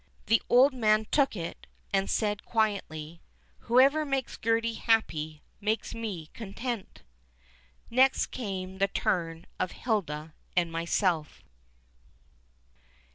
[0.25, 3.21] The old man took it and said quietly:
[3.59, 7.03] "Whoever makes Gertie happy makes me content."
[7.91, 11.43] Next came the turn of Hilda and myself.